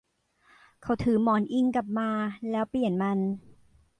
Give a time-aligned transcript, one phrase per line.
[0.81, 2.09] เขาถือหมอนอิงกลับมา
[2.51, 3.19] แล้วเปลี่ยนมัน